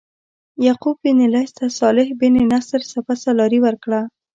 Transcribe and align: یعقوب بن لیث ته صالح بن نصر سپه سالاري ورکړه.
یعقوب 0.67 0.95
بن 1.03 1.19
لیث 1.33 1.51
ته 1.57 1.65
صالح 1.79 2.07
بن 2.19 2.33
نصر 2.51 2.81
سپه 2.91 3.13
سالاري 3.23 3.59
ورکړه. 3.65 4.01